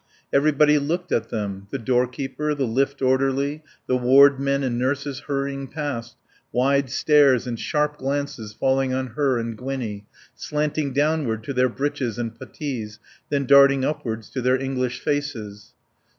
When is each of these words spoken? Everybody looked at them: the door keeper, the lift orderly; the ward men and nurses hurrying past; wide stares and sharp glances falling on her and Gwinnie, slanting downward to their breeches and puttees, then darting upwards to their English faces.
Everybody 0.33 0.79
looked 0.79 1.11
at 1.11 1.29
them: 1.29 1.67
the 1.69 1.77
door 1.77 2.07
keeper, 2.07 2.55
the 2.55 2.65
lift 2.65 3.03
orderly; 3.03 3.61
the 3.85 3.95
ward 3.95 4.39
men 4.39 4.63
and 4.63 4.79
nurses 4.79 5.19
hurrying 5.27 5.67
past; 5.67 6.15
wide 6.51 6.89
stares 6.89 7.45
and 7.45 7.59
sharp 7.59 7.99
glances 7.99 8.51
falling 8.51 8.95
on 8.95 9.09
her 9.09 9.37
and 9.37 9.55
Gwinnie, 9.55 10.07
slanting 10.33 10.91
downward 10.91 11.43
to 11.43 11.53
their 11.53 11.69
breeches 11.69 12.17
and 12.17 12.33
puttees, 12.33 12.97
then 13.29 13.45
darting 13.45 13.85
upwards 13.85 14.31
to 14.31 14.41
their 14.41 14.59
English 14.59 14.99
faces. 15.01 15.75